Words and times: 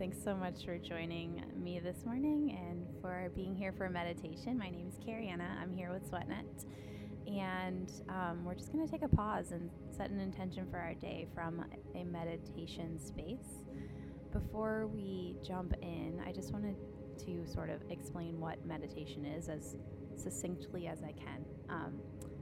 Thanks 0.00 0.24
so 0.24 0.34
much 0.34 0.64
for 0.64 0.78
joining 0.78 1.44
me 1.62 1.78
this 1.78 2.06
morning 2.06 2.58
and 2.58 2.86
for 3.02 3.30
being 3.36 3.54
here 3.54 3.70
for 3.70 3.90
meditation. 3.90 4.56
My 4.56 4.70
name 4.70 4.88
is 4.88 4.94
Anna. 5.06 5.58
I'm 5.60 5.74
here 5.74 5.92
with 5.92 6.10
SweatNet. 6.10 6.64
And 7.26 7.92
um, 8.08 8.42
we're 8.42 8.54
just 8.54 8.72
going 8.72 8.82
to 8.82 8.90
take 8.90 9.02
a 9.02 9.14
pause 9.14 9.52
and 9.52 9.68
set 9.94 10.08
an 10.08 10.18
intention 10.18 10.66
for 10.70 10.78
our 10.78 10.94
day 10.94 11.26
from 11.34 11.62
a 11.94 12.04
meditation 12.04 12.98
space. 12.98 13.66
Before 14.32 14.86
we 14.86 15.36
jump 15.46 15.74
in, 15.82 16.22
I 16.26 16.32
just 16.32 16.50
wanted 16.50 16.76
to 17.26 17.46
sort 17.46 17.68
of 17.68 17.82
explain 17.90 18.40
what 18.40 18.64
meditation 18.64 19.26
is 19.26 19.50
as 19.50 19.76
succinctly 20.16 20.86
as 20.86 21.02
I 21.02 21.12
can. 21.12 21.44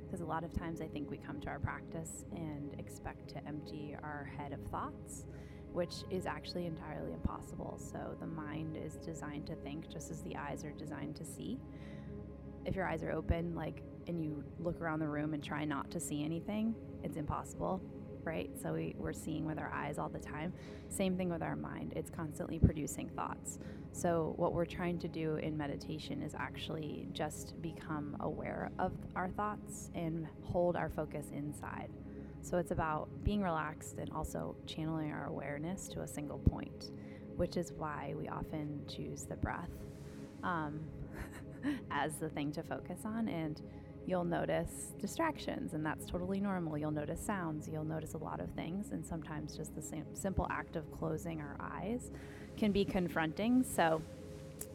Because 0.06 0.20
um, 0.20 0.26
a 0.26 0.30
lot 0.30 0.44
of 0.44 0.52
times 0.52 0.80
I 0.80 0.86
think 0.86 1.10
we 1.10 1.16
come 1.16 1.40
to 1.40 1.48
our 1.48 1.58
practice 1.58 2.24
and 2.30 2.78
expect 2.78 3.30
to 3.30 3.44
empty 3.48 3.96
our 4.00 4.30
head 4.38 4.52
of 4.52 4.60
thoughts 4.70 5.24
which 5.72 6.04
is 6.10 6.26
actually 6.26 6.66
entirely 6.66 7.12
impossible. 7.12 7.78
So 7.78 8.16
the 8.20 8.26
mind 8.26 8.76
is 8.76 8.94
designed 8.96 9.46
to 9.46 9.54
think 9.56 9.90
just 9.90 10.10
as 10.10 10.22
the 10.22 10.36
eyes 10.36 10.64
are 10.64 10.72
designed 10.72 11.16
to 11.16 11.24
see. 11.24 11.58
If 12.64 12.74
your 12.74 12.86
eyes 12.86 13.02
are 13.02 13.12
open, 13.12 13.54
like, 13.54 13.82
and 14.06 14.22
you 14.22 14.42
look 14.58 14.80
around 14.80 15.00
the 15.00 15.08
room 15.08 15.34
and 15.34 15.42
try 15.42 15.64
not 15.64 15.90
to 15.90 16.00
see 16.00 16.24
anything, 16.24 16.74
it's 17.02 17.16
impossible, 17.16 17.80
right? 18.24 18.50
So 18.60 18.72
we, 18.74 18.94
we're 18.98 19.12
seeing 19.12 19.44
with 19.44 19.58
our 19.58 19.70
eyes 19.72 19.98
all 19.98 20.08
the 20.08 20.18
time. 20.18 20.52
Same 20.88 21.16
thing 21.16 21.28
with 21.28 21.42
our 21.42 21.56
mind, 21.56 21.92
it's 21.96 22.10
constantly 22.10 22.58
producing 22.58 23.08
thoughts. 23.10 23.58
So, 23.92 24.34
what 24.36 24.52
we're 24.52 24.66
trying 24.66 24.98
to 25.00 25.08
do 25.08 25.36
in 25.36 25.56
meditation 25.56 26.22
is 26.22 26.34
actually 26.34 27.08
just 27.12 27.60
become 27.62 28.16
aware 28.20 28.70
of 28.78 28.92
our 29.16 29.28
thoughts 29.30 29.90
and 29.94 30.26
hold 30.42 30.76
our 30.76 30.88
focus 30.88 31.26
inside. 31.32 31.88
So 32.42 32.58
it's 32.58 32.70
about 32.70 33.08
being 33.24 33.42
relaxed 33.42 33.98
and 33.98 34.10
also 34.12 34.56
channeling 34.66 35.12
our 35.12 35.26
awareness 35.26 35.88
to 35.88 36.02
a 36.02 36.08
single 36.08 36.38
point, 36.38 36.90
which 37.36 37.56
is 37.56 37.72
why 37.72 38.14
we 38.16 38.28
often 38.28 38.80
choose 38.88 39.24
the 39.24 39.36
breath 39.36 39.70
um, 40.42 40.80
as 41.90 42.16
the 42.16 42.28
thing 42.28 42.52
to 42.52 42.62
focus 42.62 43.00
on. 43.04 43.28
And 43.28 43.60
you'll 44.06 44.24
notice 44.24 44.94
distractions, 44.98 45.74
and 45.74 45.84
that's 45.84 46.06
totally 46.06 46.40
normal. 46.40 46.78
You'll 46.78 46.90
notice 46.90 47.20
sounds, 47.20 47.68
you'll 47.68 47.84
notice 47.84 48.14
a 48.14 48.18
lot 48.18 48.40
of 48.40 48.50
things, 48.52 48.92
and 48.92 49.04
sometimes 49.04 49.56
just 49.56 49.74
the 49.74 49.82
simple 50.14 50.46
act 50.50 50.76
of 50.76 50.90
closing 50.98 51.42
our 51.42 51.56
eyes 51.60 52.10
can 52.56 52.72
be 52.72 52.84
confronting. 52.84 53.62
So 53.62 54.00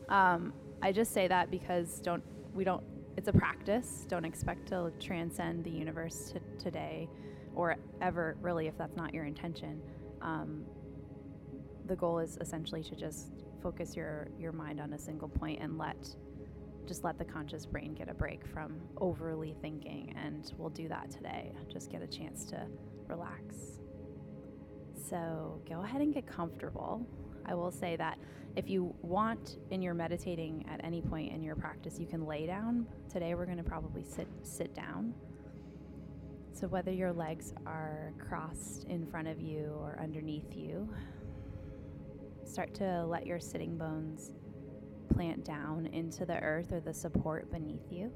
um, 0.10 0.54
I 0.84 0.92
just 0.92 1.14
say 1.14 1.28
that 1.28 1.50
because 1.50 2.00
don't 2.00 2.24
we 2.54 2.64
don't. 2.64 2.84
It's 3.18 3.28
a 3.28 3.34
practice. 3.34 4.06
Don't 4.08 4.26
expect 4.26 4.68
to 4.70 4.92
transcend 5.00 5.64
the 5.64 5.70
universe 5.70 6.32
t- 6.34 6.40
today 6.60 7.08
or 7.56 7.76
ever 8.02 8.36
really 8.42 8.68
if 8.68 8.78
that's 8.78 8.96
not 8.96 9.14
your 9.14 9.26
intention. 9.26 9.82
Um, 10.22 10.66
the 11.86 11.96
goal 11.96 12.20
is 12.20 12.38
essentially 12.40 12.84
to 12.84 12.96
just 12.96 13.32
focus 13.62 13.96
your 13.96 14.28
your 14.38 14.52
mind 14.52 14.80
on 14.80 14.94
a 14.94 15.00
single 15.00 15.28
point 15.28 15.62
and 15.62 15.78
let 15.78 15.98
just 16.86 17.04
let 17.04 17.18
the 17.18 17.24
conscious 17.24 17.66
brain 17.66 17.94
get 17.94 18.10
a 18.10 18.14
break 18.14 18.46
from 18.46 18.76
overly 18.98 19.56
thinking 19.62 20.14
and 20.22 20.54
we'll 20.58 20.70
do 20.70 20.88
that 20.90 21.10
today. 21.10 21.52
Just 21.72 21.90
get 21.90 22.02
a 22.02 22.08
chance 22.08 22.46
to 22.46 22.66
relax. 23.08 23.80
So 25.10 25.62
go 25.68 25.82
ahead 25.82 26.02
and 26.02 26.14
get 26.14 26.28
comfortable. 26.28 27.06
I 27.46 27.54
will 27.54 27.72
say 27.72 27.96
that 27.98 28.18
if 28.56 28.70
you 28.70 28.94
want 29.02 29.58
in 29.72 29.82
your 29.82 29.94
meditating 29.94 30.66
at 30.70 30.84
any 30.84 31.02
point 31.02 31.32
in 31.32 31.42
your 31.42 31.56
practice 31.56 32.00
you 32.00 32.06
can 32.06 32.26
lay 32.26 32.46
down. 32.46 32.86
Today 33.10 33.34
we're 33.36 33.46
going 33.46 33.58
to 33.58 33.64
probably 33.64 34.04
sit 34.04 34.28
sit 34.44 34.74
down 34.74 35.14
so, 36.54 36.68
whether 36.68 36.92
your 36.92 37.12
legs 37.12 37.52
are 37.66 38.14
crossed 38.20 38.84
in 38.84 39.08
front 39.08 39.28
of 39.28 39.42
you 39.42 39.76
or 39.80 39.98
underneath 40.00 40.56
you, 40.56 40.88
start 42.46 42.76
to 42.76 43.04
let 43.06 43.26
your 43.26 43.40
sitting 43.40 43.76
bones 43.76 44.32
plant 45.10 45.44
down 45.44 45.88
into 45.88 46.26
the 46.26 46.38
earth 46.38 46.72
or 46.72 46.80
the 46.80 46.94
support 46.94 47.52
beneath 47.52 47.92
you. 47.92 48.12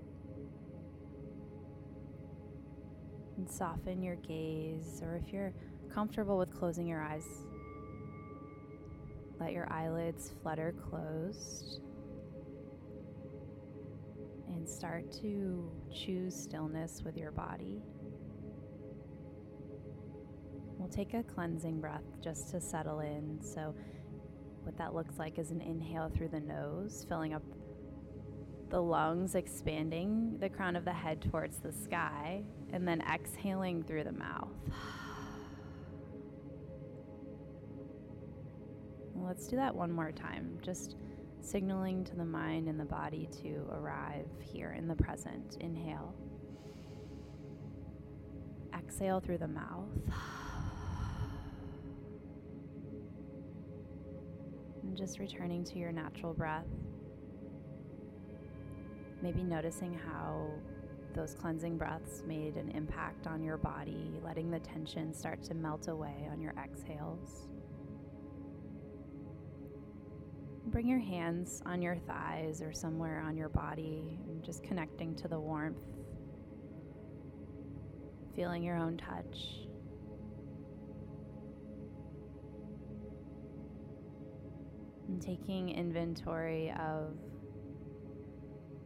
And 3.38 3.50
soften 3.50 4.04
your 4.04 4.16
gaze, 4.18 5.02
or 5.04 5.16
if 5.16 5.34
you're 5.34 5.54
comfortable 5.92 6.38
with 6.38 6.56
closing 6.56 6.88
your 6.88 7.02
eyes, 7.02 7.26
let 9.40 9.52
your 9.52 9.72
eyelids 9.74 10.32
flutter 10.44 10.76
closed. 10.90 11.82
And 14.48 14.70
start 14.70 15.12
to 15.22 15.72
choose 15.92 16.36
stillness 16.36 17.02
with 17.04 17.18
your 17.18 17.32
body. 17.32 17.82
We'll 20.88 21.06
take 21.06 21.14
a 21.16 21.24
cleansing 21.24 21.82
breath 21.82 22.06
just 22.24 22.50
to 22.52 22.62
settle 22.62 23.02
in. 23.02 23.40
So, 23.42 23.76
what 24.64 24.78
that 24.78 24.96
looks 24.96 25.20
like 25.20 25.38
is 25.38 25.52
an 25.52 25.60
inhale 25.60 26.10
through 26.16 26.30
the 26.30 26.40
nose, 26.40 27.06
filling 27.10 27.34
up 27.34 27.44
the 28.70 28.82
lungs, 28.82 29.36
expanding 29.36 30.38
the 30.40 30.48
crown 30.48 30.78
of 30.78 30.86
the 30.86 30.94
head 30.94 31.22
towards 31.22 31.58
the 31.58 31.74
sky, 31.74 32.42
and 32.72 32.88
then 32.88 33.02
exhaling 33.02 33.84
through 33.84 34.06
the 34.06 34.14
mouth. 34.14 34.48
Let's 39.14 39.48
do 39.48 39.58
that 39.58 39.76
one 39.76 39.92
more 39.92 40.14
time, 40.14 40.58
just 40.62 40.96
signaling 41.42 42.06
to 42.06 42.16
the 42.16 42.26
mind 42.26 42.70
and 42.70 42.80
the 42.80 42.86
body 42.86 43.28
to 43.42 43.66
arrive 43.74 44.30
here 44.40 44.74
in 44.78 44.88
the 44.88 44.96
present. 44.96 45.58
Inhale. 45.60 46.16
Exhale 48.74 49.20
through 49.20 49.40
the 49.40 49.50
mouth. 49.50 49.90
Just 54.98 55.20
returning 55.20 55.64
to 55.64 55.78
your 55.78 55.92
natural 55.92 56.34
breath. 56.34 56.66
Maybe 59.22 59.44
noticing 59.44 59.94
how 59.94 60.50
those 61.14 61.34
cleansing 61.34 61.78
breaths 61.78 62.24
made 62.28 62.56
an 62.58 62.72
impact 62.72 63.28
on 63.28 63.44
your 63.44 63.58
body, 63.58 64.20
letting 64.24 64.50
the 64.50 64.60
tension 64.60 65.14
start 65.14 65.44
to 65.44 65.54
melt 65.54 65.88
away 65.88 66.28
on 66.32 66.42
your 66.42 66.54
exhales. 66.64 67.48
Bring 70.68 70.88
your 70.88 71.00
hands 71.00 71.62
on 71.66 71.82
your 71.82 71.96
thighs 71.96 72.62
or 72.62 72.74
somewhere 72.74 73.24
on 73.26 73.38
your 73.38 73.50
body 73.50 74.20
just 74.42 74.64
connecting 74.64 75.16
to 75.16 75.28
the 75.28 75.40
warmth, 75.40 75.84
feeling 78.36 78.64
your 78.64 78.78
own 78.78 78.98
touch. 78.98 79.67
And 85.08 85.22
taking 85.22 85.70
inventory 85.70 86.72
of 86.80 87.16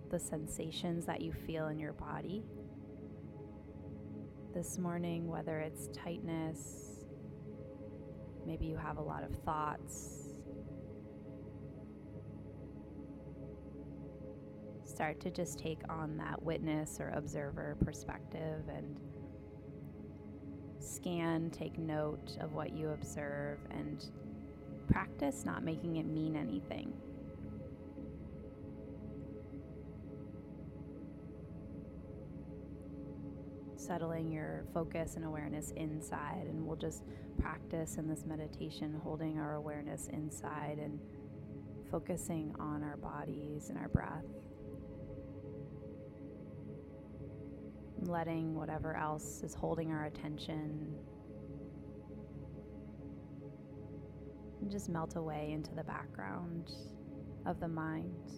the 0.10 0.20
sensations 0.20 1.06
that 1.06 1.22
you 1.22 1.32
feel 1.32 1.68
in 1.68 1.80
your 1.80 1.94
body. 1.94 2.44
This 4.54 4.78
morning, 4.78 5.28
whether 5.28 5.60
it's 5.60 5.88
tightness, 5.88 7.06
maybe 8.46 8.66
you 8.66 8.76
have 8.76 8.98
a 8.98 9.02
lot 9.02 9.24
of 9.24 9.34
thoughts. 9.44 10.18
Start 14.84 15.22
to 15.22 15.32
just 15.32 15.58
take 15.58 15.80
on 15.90 16.18
that 16.18 16.44
witness 16.44 17.00
or 17.00 17.10
observer 17.16 17.78
perspective 17.84 18.64
and 18.68 19.00
scan, 20.80 21.50
take 21.50 21.80
note 21.80 22.38
of 22.42 22.54
what 22.54 22.74
you 22.74 22.90
observe, 22.90 23.60
and 23.72 24.06
practice 24.92 25.46
not 25.46 25.64
making 25.64 25.98
it 25.98 26.06
mean 26.06 26.36
anything. 26.36 26.94
Settling 33.76 34.32
your 34.32 34.66
focus 34.74 35.16
and 35.16 35.26
awareness 35.26 35.72
inside, 35.72 36.46
and 36.48 36.66
we'll 36.66 36.76
just 36.76 37.04
practice 37.40 37.96
in 37.98 38.08
this 38.08 38.26
meditation 38.26 39.00
holding 39.04 39.40
our 39.40 39.56
awareness 39.56 40.08
inside 40.08 40.78
and 40.78 41.00
focusing 41.90 42.54
on 42.60 42.84
our 42.84 42.98
bodies 42.98 43.70
and 43.70 43.78
our 43.78 43.90
breath. 43.90 44.26
Letting 48.04 48.56
whatever 48.56 48.96
else 48.96 49.42
is 49.44 49.54
holding 49.54 49.92
our 49.92 50.06
attention 50.06 50.96
just 54.72 54.90
melt 54.90 55.18
away 55.18 55.52
into 55.54 55.76
the 55.76 55.84
background 55.84 56.72
of 57.46 57.60
the 57.60 57.68
mind. 57.68 58.32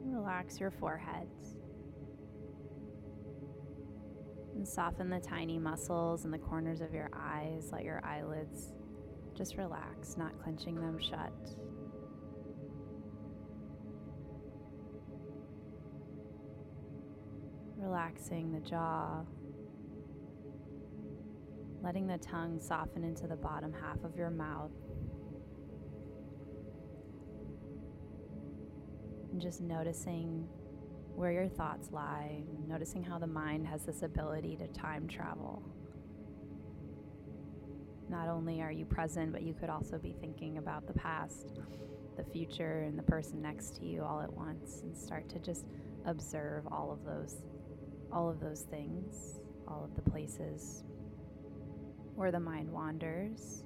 Relax 0.00 0.58
your 0.58 0.70
forehead. 0.70 1.28
And 4.56 4.66
soften 4.66 5.10
the 5.10 5.20
tiny 5.20 5.58
muscles 5.58 6.24
in 6.24 6.30
the 6.30 6.38
corners 6.38 6.80
of 6.80 6.94
your 6.94 7.10
eyes. 7.14 7.68
Let 7.70 7.84
your 7.84 8.04
eyelids 8.04 8.72
just 9.36 9.56
relax, 9.56 10.16
not 10.16 10.42
clenching 10.42 10.74
them 10.74 10.98
shut. 10.98 11.32
Relaxing 17.76 18.52
the 18.52 18.60
jaw, 18.60 19.22
letting 21.88 22.06
the 22.06 22.18
tongue 22.18 22.60
soften 22.60 23.02
into 23.02 23.26
the 23.26 23.34
bottom 23.34 23.72
half 23.72 24.04
of 24.04 24.14
your 24.14 24.28
mouth. 24.28 24.70
And 29.32 29.40
just 29.40 29.62
noticing 29.62 30.46
where 31.16 31.32
your 31.32 31.48
thoughts 31.48 31.88
lie, 31.90 32.42
noticing 32.66 33.02
how 33.02 33.18
the 33.18 33.26
mind 33.26 33.66
has 33.66 33.86
this 33.86 34.02
ability 34.02 34.54
to 34.56 34.66
time 34.78 35.08
travel. 35.08 35.62
Not 38.10 38.28
only 38.28 38.60
are 38.60 38.70
you 38.70 38.84
present, 38.84 39.32
but 39.32 39.40
you 39.40 39.54
could 39.54 39.70
also 39.70 39.96
be 39.96 40.14
thinking 40.20 40.58
about 40.58 40.86
the 40.86 40.92
past, 40.92 41.60
the 42.18 42.24
future, 42.24 42.82
and 42.82 42.98
the 42.98 43.02
person 43.02 43.40
next 43.40 43.76
to 43.76 43.86
you 43.86 44.04
all 44.04 44.20
at 44.20 44.30
once 44.30 44.82
and 44.82 44.94
start 44.94 45.26
to 45.30 45.38
just 45.38 45.64
observe 46.04 46.66
all 46.70 46.92
of 46.92 47.02
those 47.06 47.36
all 48.12 48.28
of 48.28 48.40
those 48.40 48.60
things, 48.60 49.40
all 49.66 49.84
of 49.84 49.94
the 49.94 50.10
places 50.10 50.84
where 52.18 52.32
the 52.32 52.40
mind 52.40 52.68
wanders. 52.68 53.62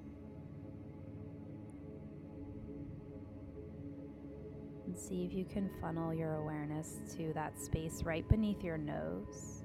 And 4.86 4.94
see 4.94 5.24
if 5.24 5.32
you 5.32 5.46
can 5.46 5.70
funnel 5.80 6.12
your 6.12 6.34
awareness 6.34 6.98
to 7.16 7.32
that 7.32 7.58
space 7.58 8.02
right 8.02 8.28
beneath 8.28 8.62
your 8.62 8.76
nose. 8.76 9.64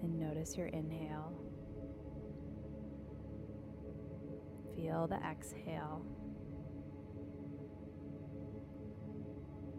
And 0.00 0.18
notice 0.18 0.56
your 0.56 0.68
inhale. 0.68 1.30
Feel 4.74 5.08
the 5.08 5.18
exhale. 5.30 6.00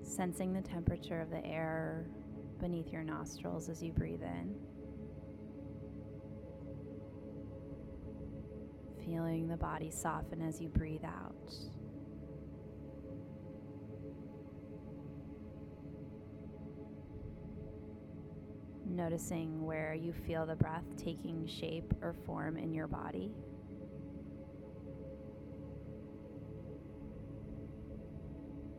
Sensing 0.04 0.54
the 0.54 0.62
temperature 0.62 1.20
of 1.20 1.32
the 1.32 1.44
air 1.44 2.06
beneath 2.60 2.90
your 2.92 3.04
nostrils 3.04 3.68
as 3.68 3.82
you 3.82 3.92
breathe 3.92 4.22
in. 4.22 4.54
Feeling 9.12 9.50
the 9.50 9.58
body 9.58 9.92
soften 9.92 10.42
as 10.42 10.62
you 10.62 10.70
breathe 10.70 11.04
out. 11.04 11.54
Noticing 18.88 19.66
where 19.66 19.94
you 19.94 20.14
feel 20.14 20.46
the 20.46 20.56
breath 20.56 20.86
taking 20.96 21.46
shape 21.46 21.94
or 22.02 22.16
form 22.26 22.56
in 22.56 22.74
your 22.74 22.88
body. 22.88 23.34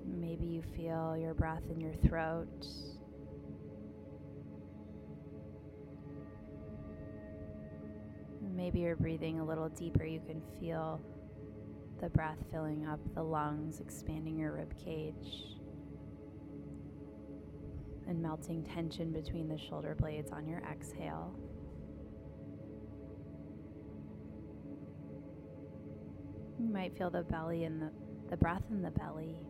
Maybe 0.06 0.46
you 0.46 0.62
feel 0.75 1.14
your 1.14 1.34
breath 1.34 1.64
in 1.70 1.79
your 1.79 1.93
throat. 1.93 2.67
Maybe 8.62 8.79
you're 8.79 8.94
breathing 8.94 9.41
a 9.41 9.44
little 9.44 9.69
deeper. 9.70 10.05
You 10.05 10.20
can 10.20 10.41
feel 10.61 11.00
the 12.00 12.09
breath 12.11 12.38
filling 12.53 12.87
up 12.87 13.00
the 13.12 13.23
lungs, 13.23 13.81
expanding 13.81 14.38
your 14.38 14.53
rib 14.53 14.73
cage, 14.85 15.59
and 18.06 18.23
melting 18.23 18.62
tension 18.62 19.11
between 19.11 19.49
the 19.49 19.59
shoulder 19.59 19.97
blades 19.99 20.31
on 20.31 20.47
your 20.47 20.61
exhale. 20.61 21.35
You 26.61 26.69
might 26.69 26.97
feel 26.97 27.11
the 27.11 27.25
belly 27.25 27.65
and 27.65 27.82
the, 27.82 27.91
the 28.31 28.37
breath 28.37 28.62
in 28.70 28.81
the 28.81 28.93
belly. 28.93 29.41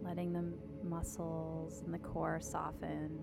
letting 0.00 0.32
the 0.32 0.67
muscles 0.88 1.82
and 1.84 1.92
the 1.92 1.98
core 1.98 2.40
soften, 2.40 3.18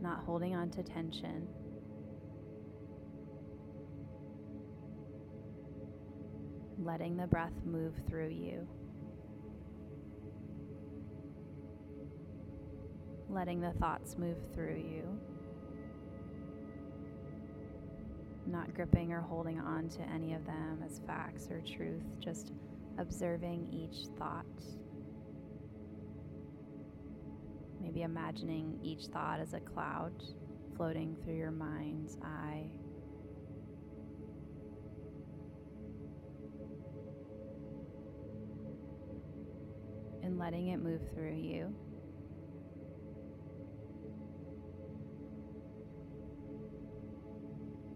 not 0.00 0.24
holding 0.24 0.54
on 0.54 0.70
to 0.70 0.82
tension. 0.82 1.48
Letting 6.78 7.16
the 7.16 7.26
breath 7.26 7.54
move 7.64 7.94
through 8.08 8.28
you. 8.28 8.68
Letting 13.28 13.60
the 13.60 13.72
thoughts 13.72 14.16
move 14.18 14.36
through 14.54 14.76
you. 14.76 15.18
Not 18.46 18.72
gripping 18.74 19.12
or 19.12 19.20
holding 19.20 19.58
on 19.58 19.88
to 19.88 20.02
any 20.02 20.34
of 20.34 20.44
them 20.46 20.84
as 20.84 21.00
facts 21.06 21.48
or 21.50 21.60
truth, 21.62 22.04
just 22.20 22.52
observing 22.98 23.66
each 23.72 24.06
thought. 24.18 24.46
Maybe 27.86 28.02
imagining 28.02 28.80
each 28.82 29.04
thought 29.06 29.38
as 29.38 29.54
a 29.54 29.60
cloud 29.60 30.12
floating 30.76 31.16
through 31.22 31.36
your 31.36 31.52
mind's 31.52 32.16
eye. 32.20 32.68
And 40.24 40.36
letting 40.36 40.68
it 40.68 40.82
move 40.82 41.00
through 41.14 41.36
you. 41.36 41.72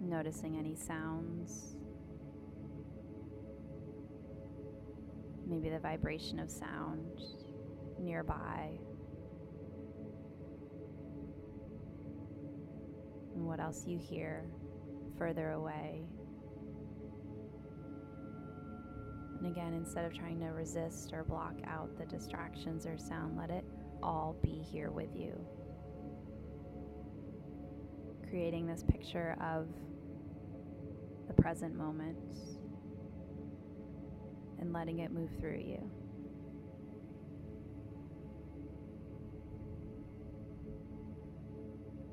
Noticing 0.00 0.56
any 0.56 0.76
sounds 0.76 1.74
maybe 5.48 5.68
the 5.68 5.80
vibration 5.80 6.38
of 6.38 6.48
sound 6.48 7.20
nearby. 7.98 8.78
What 13.50 13.58
else 13.58 13.84
you 13.84 13.98
hear 13.98 14.44
further 15.18 15.50
away. 15.50 16.04
And 19.38 19.46
again, 19.50 19.74
instead 19.74 20.04
of 20.04 20.14
trying 20.14 20.38
to 20.38 20.46
resist 20.46 21.12
or 21.12 21.24
block 21.24 21.54
out 21.66 21.98
the 21.98 22.06
distractions 22.06 22.86
or 22.86 22.96
sound, 22.96 23.36
let 23.36 23.50
it 23.50 23.64
all 24.02 24.36
be 24.40 24.64
here 24.70 24.90
with 24.90 25.08
you. 25.16 25.34
Creating 28.28 28.68
this 28.68 28.84
picture 28.84 29.36
of 29.42 29.66
the 31.26 31.34
present 31.34 31.74
moment 31.74 32.16
and 34.60 34.72
letting 34.72 35.00
it 35.00 35.10
move 35.10 35.30
through 35.40 35.58
you. 35.58 35.90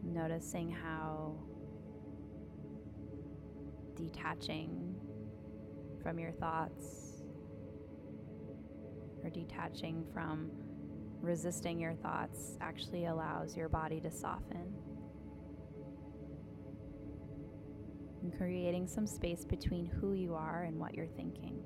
Noticing 0.07 0.71
how 0.71 1.35
detaching 3.95 4.95
from 6.01 6.17
your 6.17 6.31
thoughts 6.31 7.21
or 9.23 9.29
detaching 9.29 10.05
from 10.13 10.49
resisting 11.21 11.79
your 11.79 11.93
thoughts 11.95 12.57
actually 12.61 13.05
allows 13.05 13.55
your 13.57 13.69
body 13.69 13.99
to 13.99 14.09
soften. 14.09 14.73
And 18.23 18.35
creating 18.37 18.87
some 18.87 19.05
space 19.05 19.45
between 19.45 19.85
who 19.85 20.13
you 20.13 20.33
are 20.33 20.63
and 20.63 20.79
what 20.79 20.95
you're 20.95 21.05
thinking. 21.05 21.63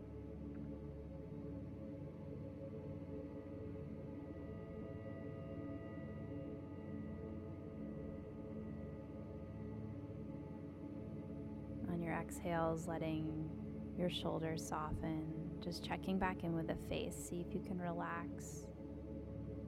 Exhales, 12.22 12.88
letting 12.88 13.50
your 13.98 14.10
shoulders 14.10 14.66
soften, 14.66 15.26
just 15.64 15.84
checking 15.84 16.18
back 16.18 16.44
in 16.44 16.54
with 16.54 16.68
the 16.68 16.78
face. 16.88 17.16
See 17.16 17.44
if 17.48 17.54
you 17.54 17.62
can 17.62 17.80
relax 17.80 18.68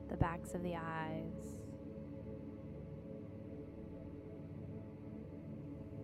the 0.09 0.17
backs 0.17 0.53
of 0.53 0.63
the 0.63 0.75
eyes. 0.75 1.57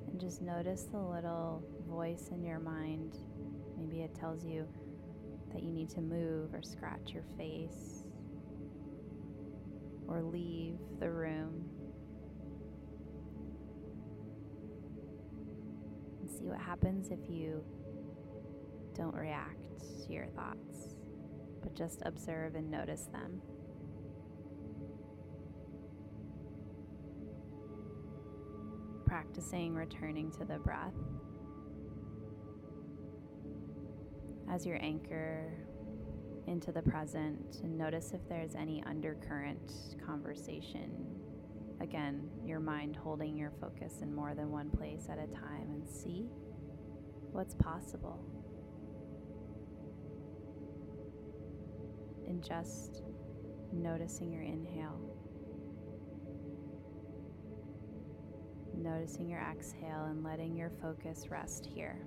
And 0.07 0.19
just 0.19 0.41
notice 0.41 0.83
the 0.91 0.99
little 0.99 1.63
voice 1.87 2.29
in 2.31 2.43
your 2.43 2.59
mind. 2.59 3.17
Maybe 3.77 4.01
it 4.01 4.15
tells 4.15 4.43
you 4.43 4.67
that 5.53 5.63
you 5.63 5.71
need 5.71 5.89
to 5.91 6.01
move 6.01 6.53
or 6.53 6.61
scratch 6.61 7.11
your 7.13 7.23
face 7.37 8.03
or 10.07 10.21
leave 10.21 10.77
the 10.99 11.09
room. 11.09 11.68
See 16.29 16.45
what 16.45 16.59
happens 16.59 17.09
if 17.09 17.19
you 17.29 17.63
don't 18.95 19.15
react 19.15 19.79
to 20.05 20.13
your 20.13 20.27
thoughts, 20.27 20.95
but 21.61 21.75
just 21.75 22.01
observe 22.05 22.55
and 22.55 22.69
notice 22.69 23.07
them. 23.11 23.41
Practicing 29.05 29.73
returning 29.73 30.31
to 30.31 30.45
the 30.45 30.59
breath 30.59 30.93
as 34.51 34.65
your 34.65 34.77
anchor 34.81 35.51
into 36.47 36.71
the 36.71 36.81
present 36.81 37.59
and 37.63 37.77
notice 37.77 38.11
if 38.13 38.27
there's 38.27 38.55
any 38.55 38.83
undercurrent 38.85 39.71
conversation. 40.05 40.91
Again, 41.81 42.29
your 42.45 42.59
mind 42.59 42.95
holding 42.95 43.37
your 43.37 43.51
focus 43.61 43.99
in 44.01 44.13
more 44.13 44.35
than 44.35 44.51
one 44.51 44.69
place 44.69 45.07
at 45.09 45.17
a 45.17 45.27
time 45.27 45.69
and 45.71 45.87
see 45.87 46.27
what's 47.31 47.55
possible. 47.55 48.19
And 52.27 52.43
just 52.43 53.01
noticing 53.71 54.31
your 54.31 54.43
inhale, 54.43 54.99
noticing 58.75 59.29
your 59.29 59.39
exhale, 59.39 60.05
and 60.09 60.23
letting 60.23 60.55
your 60.55 60.71
focus 60.81 61.27
rest 61.29 61.65
here. 61.65 62.05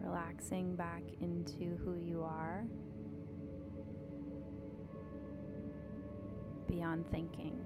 Relaxing 0.00 0.74
back 0.76 1.02
into 1.20 1.76
who 1.84 1.94
you 1.96 2.22
are 2.22 2.64
beyond 6.68 7.04
thinking. 7.10 7.58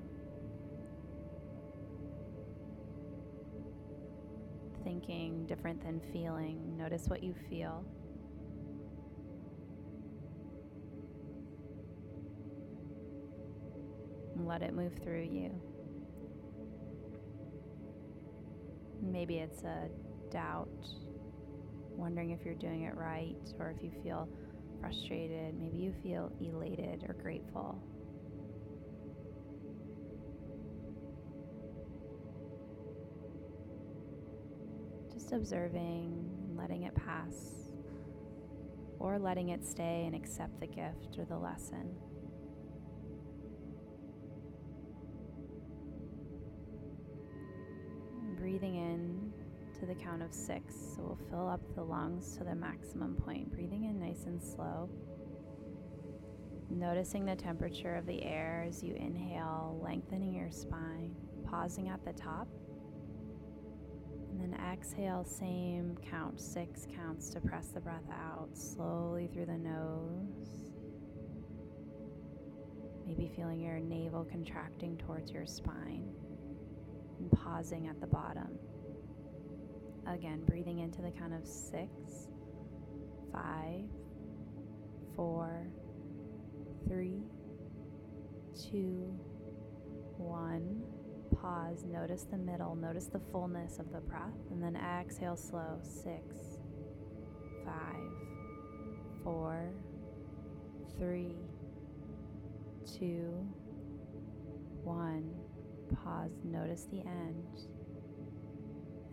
Thinking 4.82 5.46
different 5.46 5.82
than 5.82 6.00
feeling. 6.12 6.76
Notice 6.76 7.08
what 7.08 7.22
you 7.22 7.34
feel. 7.48 7.84
Let 14.36 14.62
it 14.62 14.74
move 14.74 14.92
through 15.02 15.22
you. 15.30 15.50
Maybe 19.00 19.38
it's 19.38 19.62
a 19.62 19.88
doubt 20.30 20.68
wondering 21.96 22.30
if 22.30 22.44
you're 22.44 22.54
doing 22.54 22.82
it 22.82 22.94
right 22.96 23.36
or 23.58 23.70
if 23.70 23.82
you 23.82 23.90
feel 24.02 24.28
frustrated. 24.80 25.54
Maybe 25.58 25.78
you 25.78 25.94
feel 26.02 26.30
elated 26.40 27.04
or 27.08 27.14
grateful. 27.14 27.82
Just 35.12 35.32
observing 35.32 36.34
letting 36.56 36.84
it 36.84 36.94
pass, 36.94 37.34
or 38.98 39.18
letting 39.18 39.50
it 39.50 39.66
stay 39.66 40.04
and 40.06 40.14
accept 40.14 40.58
the 40.60 40.66
gift 40.66 41.18
or 41.18 41.24
the 41.24 41.36
lesson. 41.36 41.94
Breathing 48.38 48.76
in 48.76 49.13
to 49.80 49.86
the 49.86 49.94
count 49.94 50.22
of 50.22 50.32
six. 50.32 50.74
So 50.74 51.02
we'll 51.02 51.28
fill 51.30 51.48
up 51.48 51.60
the 51.74 51.82
lungs 51.82 52.36
to 52.36 52.44
the 52.44 52.54
maximum 52.54 53.14
point, 53.14 53.52
breathing 53.52 53.84
in 53.84 53.98
nice 54.00 54.24
and 54.26 54.42
slow. 54.42 54.88
Noticing 56.70 57.24
the 57.24 57.36
temperature 57.36 57.94
of 57.94 58.06
the 58.06 58.22
air 58.22 58.64
as 58.68 58.82
you 58.82 58.94
inhale, 58.94 59.78
lengthening 59.82 60.34
your 60.34 60.50
spine, 60.50 61.14
pausing 61.48 61.88
at 61.88 62.04
the 62.04 62.12
top. 62.12 62.48
And 64.30 64.40
then 64.40 64.60
exhale, 64.72 65.24
same 65.24 65.96
count, 66.10 66.40
six 66.40 66.86
counts 66.96 67.30
to 67.30 67.40
press 67.40 67.68
the 67.68 67.80
breath 67.80 68.08
out 68.10 68.48
slowly 68.54 69.28
through 69.32 69.46
the 69.46 69.58
nose. 69.58 70.72
Maybe 73.06 73.30
feeling 73.36 73.60
your 73.60 73.78
navel 73.78 74.24
contracting 74.24 74.96
towards 74.96 75.30
your 75.30 75.46
spine 75.46 76.08
and 77.20 77.30
pausing 77.30 77.86
at 77.86 78.00
the 78.00 78.06
bottom. 78.06 78.58
Again, 80.06 80.42
breathing 80.46 80.80
into 80.80 81.00
the 81.02 81.10
count 81.10 81.32
of 81.32 81.46
six, 81.46 82.28
five, 83.32 83.84
four, 85.16 85.66
three, 86.86 87.22
two, 88.70 89.18
one. 90.18 90.82
Pause. 91.40 91.84
Notice 91.84 92.24
the 92.30 92.36
middle. 92.36 92.74
Notice 92.74 93.06
the 93.06 93.20
fullness 93.32 93.78
of 93.78 93.92
the 93.92 94.00
breath. 94.00 94.22
And 94.50 94.62
then 94.62 94.76
exhale 94.76 95.36
slow. 95.36 95.78
Six, 95.82 96.60
five, 97.64 98.12
four, 99.22 99.70
three, 100.98 101.36
two, 102.98 103.32
one. 104.82 105.34
Pause. 106.04 106.30
Notice 106.44 106.86
the 106.90 107.00
end. 107.00 107.73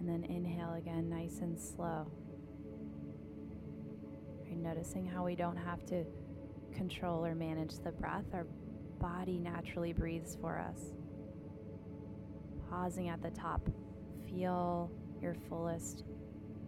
And 0.01 0.09
then 0.09 0.23
inhale 0.31 0.73
again, 0.73 1.11
nice 1.11 1.41
and 1.41 1.59
slow. 1.59 2.11
Noticing 4.51 5.07
how 5.07 5.25
we 5.25 5.35
don't 5.35 5.57
have 5.57 5.85
to 5.87 6.05
control 6.71 7.25
or 7.25 7.33
manage 7.33 7.79
the 7.83 7.91
breath. 7.91 8.25
Our 8.31 8.45
body 8.99 9.39
naturally 9.39 9.91
breathes 9.91 10.37
for 10.39 10.59
us. 10.59 10.79
Pausing 12.69 13.09
at 13.09 13.23
the 13.23 13.31
top. 13.31 13.67
Feel 14.29 14.91
your 15.19 15.35
fullest 15.49 16.03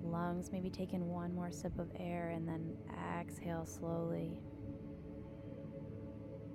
lungs. 0.03 0.51
Maybe 0.51 0.71
taking 0.71 1.07
one 1.07 1.35
more 1.35 1.51
sip 1.51 1.77
of 1.77 1.91
air 1.99 2.31
and 2.35 2.47
then 2.47 2.75
exhale 3.19 3.65
slowly. 3.65 4.41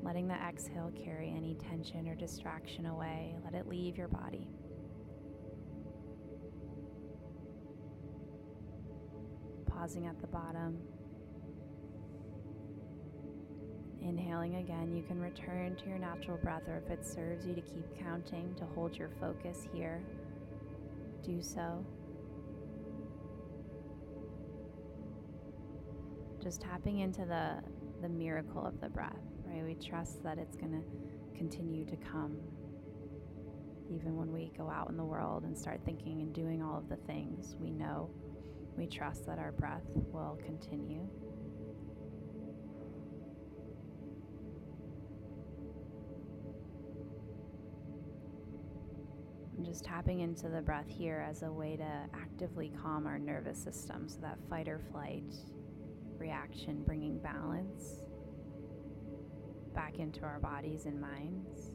Letting 0.02 0.26
the 0.26 0.34
exhale 0.34 0.92
carry 1.04 1.32
any 1.36 1.54
tension 1.54 2.08
or 2.08 2.16
distraction 2.16 2.86
away. 2.86 3.36
Let 3.44 3.54
it 3.54 3.68
leave 3.68 3.96
your 3.96 4.08
body. 4.08 4.48
Pausing 9.88 10.06
at 10.06 10.20
the 10.20 10.26
bottom. 10.26 10.76
Inhaling 14.02 14.56
again, 14.56 14.92
you 14.92 15.02
can 15.02 15.18
return 15.18 15.76
to 15.76 15.88
your 15.88 15.98
natural 15.98 16.36
breath, 16.36 16.62
or 16.68 16.82
if 16.84 16.90
it 16.90 17.06
serves 17.06 17.46
you 17.46 17.54
to 17.54 17.62
keep 17.62 17.86
counting, 17.98 18.54
to 18.56 18.66
hold 18.74 18.96
your 18.96 19.08
focus 19.18 19.66
here, 19.72 20.02
do 21.24 21.40
so. 21.40 21.84
Just 26.42 26.60
tapping 26.60 26.98
into 26.98 27.24
the, 27.24 27.54
the 28.02 28.10
miracle 28.10 28.66
of 28.66 28.78
the 28.82 28.90
breath, 28.90 29.16
right? 29.46 29.64
We 29.64 29.74
trust 29.74 30.22
that 30.22 30.36
it's 30.36 30.56
going 30.56 30.72
to 30.72 31.38
continue 31.38 31.86
to 31.86 31.96
come 31.96 32.36
even 33.90 34.16
when 34.16 34.30
we 34.32 34.52
go 34.56 34.68
out 34.68 34.90
in 34.90 34.98
the 34.98 35.04
world 35.04 35.44
and 35.44 35.56
start 35.56 35.80
thinking 35.86 36.20
and 36.20 36.34
doing 36.34 36.62
all 36.62 36.76
of 36.76 36.90
the 36.90 36.96
things 37.06 37.56
we 37.58 37.70
know 37.70 38.10
we 38.78 38.86
trust 38.86 39.26
that 39.26 39.38
our 39.38 39.50
breath 39.50 39.82
will 39.94 40.38
continue. 40.44 41.06
I'm 49.56 49.64
just 49.64 49.84
tapping 49.84 50.20
into 50.20 50.48
the 50.48 50.62
breath 50.62 50.88
here 50.88 51.26
as 51.28 51.42
a 51.42 51.50
way 51.50 51.76
to 51.76 51.90
actively 52.14 52.72
calm 52.80 53.08
our 53.08 53.18
nervous 53.18 53.58
system 53.58 54.08
so 54.08 54.18
that 54.20 54.38
fight 54.48 54.68
or 54.68 54.78
flight 54.92 55.34
reaction, 56.16 56.84
bringing 56.84 57.18
balance 57.18 58.06
back 59.74 59.98
into 59.98 60.22
our 60.22 60.38
bodies 60.38 60.86
and 60.86 61.00
minds. 61.00 61.72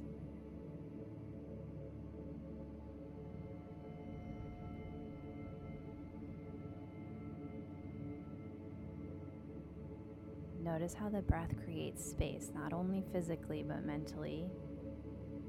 Notice 10.74 10.96
how 10.96 11.08
the 11.08 11.22
breath 11.22 11.54
creates 11.64 12.04
space, 12.04 12.50
not 12.56 12.74
only 12.74 13.04
physically 13.14 13.62
but 13.62 13.86
mentally. 13.86 14.50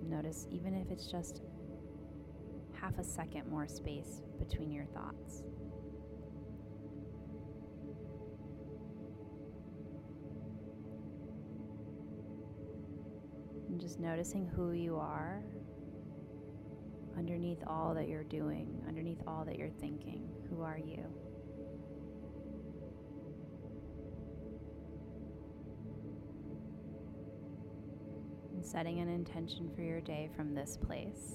Notice 0.07 0.47
even 0.51 0.75
if 0.75 0.91
it's 0.91 1.07
just 1.11 1.41
half 2.79 2.99
a 2.99 3.03
second 3.03 3.49
more 3.49 3.67
space 3.67 4.21
between 4.39 4.71
your 4.71 4.85
thoughts. 4.85 5.43
And 13.71 13.81
just 13.81 13.99
noticing 13.99 14.47
who 14.47 14.73
you 14.73 14.97
are 14.97 15.43
underneath 17.17 17.63
all 17.67 17.95
that 17.95 18.09
you're 18.09 18.25
doing, 18.25 18.79
underneath 18.87 19.23
all 19.27 19.47
that 19.47 19.59
you're 19.59 19.71
thinking. 19.81 20.29
Who 20.51 20.61
are 20.61 20.79
you? 20.79 21.03
Setting 28.65 29.01
an 29.01 29.09
intention 29.09 29.71
for 29.77 29.83
your 29.83 30.01
day 30.01 30.31
from 30.35 30.55
this 30.55 30.79
place, 30.79 31.35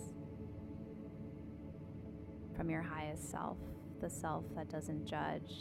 from 2.58 2.70
your 2.70 2.82
highest 2.82 3.30
self, 3.30 3.58
the 4.02 4.10
self 4.10 4.44
that 4.56 4.68
doesn't 4.70 5.06
judge, 5.06 5.54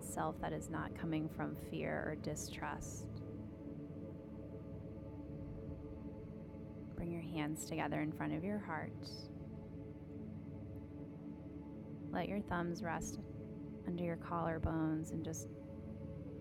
self 0.00 0.40
that 0.40 0.52
is 0.52 0.70
not 0.70 0.96
coming 0.98 1.28
from 1.28 1.56
fear 1.70 2.04
or 2.06 2.16
distrust. 2.22 3.06
Bring 6.96 7.10
your 7.10 7.22
hands 7.22 7.66
together 7.66 8.00
in 8.00 8.12
front 8.12 8.32
of 8.32 8.44
your 8.44 8.58
heart. 8.58 8.92
Let 12.12 12.28
your 12.28 12.40
thumbs 12.40 12.82
rest 12.82 13.18
under 13.86 14.04
your 14.04 14.16
collarbones 14.16 15.12
and 15.12 15.24
just 15.24 15.48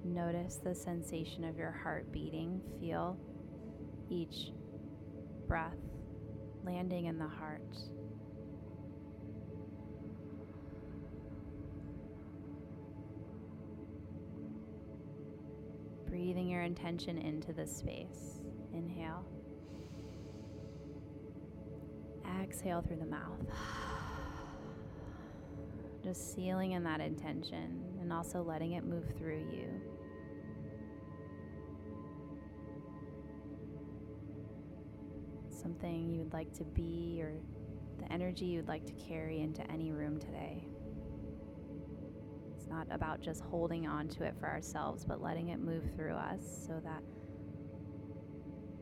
notice 0.08 0.60
the 0.64 0.74
sensation 0.74 1.44
of 1.44 1.58
your 1.58 1.72
heart 1.72 2.12
beating. 2.12 2.62
Feel 2.80 3.18
each 4.10 4.52
breath 5.48 5.76
landing 6.66 7.06
in 7.06 7.18
the 7.18 7.28
heart. 7.28 7.62
Breathing 16.10 16.50
your 16.50 16.64
intention 16.64 17.18
into 17.18 17.54
the 17.54 17.66
space. 17.68 18.40
Inhale. 18.74 19.24
Exhale 22.42 22.82
through 22.82 22.98
the 22.98 23.06
mouth. 23.06 23.40
Just 26.04 26.34
sealing 26.36 26.72
in 26.72 26.84
that 26.84 27.02
intention 27.02 27.84
and 28.02 28.14
also 28.14 28.42
letting 28.42 28.74
it 28.74 28.86
move 28.86 29.06
through 29.18 29.44
you. 29.52 29.82
Something 35.68 36.10
you 36.10 36.20
would 36.20 36.32
like 36.32 36.54
to 36.54 36.64
be 36.64 37.20
or 37.22 37.34
the 38.00 38.10
energy 38.10 38.46
you 38.46 38.60
would 38.60 38.70
like 38.70 38.86
to 38.86 38.94
carry 38.94 39.42
into 39.42 39.70
any 39.70 39.92
room 39.92 40.18
today. 40.18 40.66
It's 42.56 42.68
not 42.68 42.88
about 42.90 43.20
just 43.20 43.42
holding 43.44 43.86
on 43.86 44.08
to 44.08 44.24
it 44.24 44.34
for 44.40 44.48
ourselves, 44.48 45.04
but 45.04 45.22
letting 45.22 45.50
it 45.50 45.60
move 45.60 45.84
through 45.94 46.14
us 46.14 46.40
so 46.66 46.80
that 46.86 47.04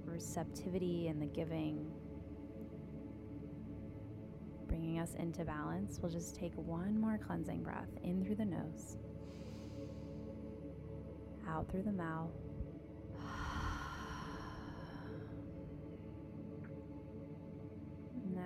receptivity 0.04 1.08
and 1.08 1.20
the 1.20 1.26
giving 1.26 1.92
bringing 4.68 5.00
us 5.00 5.16
into 5.16 5.44
balance, 5.44 5.98
we'll 6.04 6.12
just 6.12 6.36
take 6.36 6.54
one 6.54 7.02
more 7.02 7.18
cleansing 7.18 7.64
breath 7.64 7.90
in 8.04 8.24
through 8.24 8.36
the 8.36 8.46
nose, 8.46 8.98
out 11.50 11.68
through 11.72 11.82
the 11.82 11.92
mouth. 11.92 12.45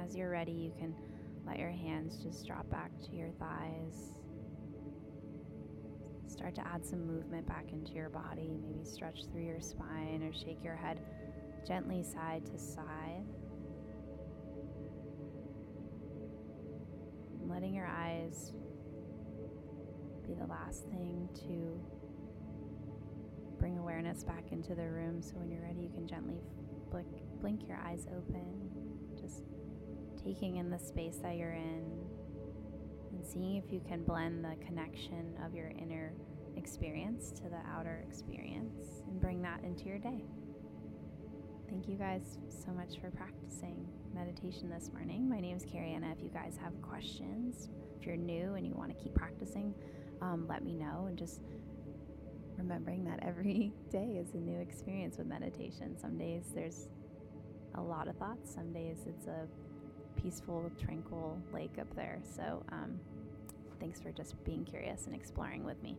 As 0.09 0.15
you're 0.15 0.31
ready, 0.31 0.51
you 0.51 0.71
can 0.79 0.95
let 1.45 1.59
your 1.59 1.69
hands 1.69 2.17
just 2.17 2.47
drop 2.47 2.67
back 2.71 2.89
to 2.99 3.15
your 3.15 3.29
thighs. 3.39 4.17
Start 6.27 6.55
to 6.55 6.65
add 6.65 6.83
some 6.83 7.05
movement 7.05 7.45
back 7.47 7.65
into 7.71 7.93
your 7.93 8.09
body. 8.09 8.57
Maybe 8.59 8.83
stretch 8.83 9.25
through 9.31 9.43
your 9.43 9.61
spine 9.61 10.23
or 10.23 10.33
shake 10.33 10.63
your 10.63 10.75
head 10.75 11.01
gently 11.67 12.03
side 12.03 12.45
to 12.47 12.57
side. 12.57 13.25
letting 17.47 17.73
your 17.73 17.87
eyes 17.87 18.53
be 20.27 20.35
the 20.35 20.45
last 20.45 20.83
thing 20.83 21.27
to 21.33 21.81
bring 23.57 23.79
awareness 23.79 24.23
back 24.23 24.51
into 24.51 24.75
the 24.75 24.87
room. 24.87 25.19
So 25.19 25.33
when 25.33 25.49
you're 25.49 25.63
ready, 25.63 25.81
you 25.81 25.89
can 25.89 26.07
gently 26.07 26.41
blink, 26.91 27.07
blink 27.41 27.67
your 27.67 27.79
eyes 27.83 28.05
open, 28.15 28.69
just 29.19 29.43
taking 30.23 30.57
in 30.57 30.69
the 30.69 30.79
space 30.79 31.17
that 31.21 31.35
you're 31.35 31.53
in 31.53 31.85
and 33.11 33.25
seeing 33.25 33.55
if 33.55 33.71
you 33.71 33.81
can 33.87 34.03
blend 34.03 34.43
the 34.43 34.55
connection 34.65 35.33
of 35.45 35.53
your 35.53 35.71
inner 35.79 36.13
experience 36.55 37.31
to 37.31 37.43
the 37.43 37.59
outer 37.73 38.03
experience 38.07 39.03
and 39.07 39.19
bring 39.19 39.41
that 39.41 39.63
into 39.63 39.85
your 39.85 39.97
day. 39.97 40.23
Thank 41.69 41.87
you 41.87 41.95
guys 41.95 42.37
so 42.65 42.71
much 42.71 42.99
for 42.99 43.11
practicing 43.11 43.87
meditation 44.13 44.69
this 44.69 44.91
morning. 44.91 45.29
My 45.29 45.39
name 45.39 45.55
is 45.55 45.63
Carianna. 45.63 46.11
If 46.11 46.23
you 46.23 46.29
guys 46.29 46.57
have 46.61 46.79
questions, 46.81 47.69
if 47.99 48.05
you're 48.05 48.17
new 48.17 48.55
and 48.55 48.65
you 48.65 48.73
want 48.73 48.95
to 48.95 49.03
keep 49.03 49.13
practicing, 49.13 49.73
um, 50.21 50.47
let 50.49 50.63
me 50.63 50.73
know. 50.73 51.05
And 51.07 51.17
just 51.17 51.41
remembering 52.57 53.05
that 53.05 53.19
every 53.21 53.71
day 53.91 54.19
is 54.19 54.33
a 54.33 54.37
new 54.37 54.59
experience 54.59 55.17
with 55.17 55.27
meditation. 55.27 55.97
Some 55.99 56.17
days 56.17 56.51
there's 56.53 56.89
a 57.75 57.81
lot 57.81 58.07
of 58.07 58.15
thoughts, 58.15 58.53
some 58.53 58.73
days 58.73 59.05
it's 59.07 59.27
a 59.27 59.47
peaceful, 60.21 60.71
tranquil 60.79 61.37
lake 61.53 61.77
up 61.79 61.93
there. 61.95 62.19
So, 62.35 62.63
um, 62.71 62.99
thanks 63.79 64.01
for 64.01 64.11
just 64.11 64.41
being 64.43 64.65
curious 64.65 65.05
and 65.05 65.15
exploring 65.15 65.63
with 65.63 65.81
me. 65.81 65.97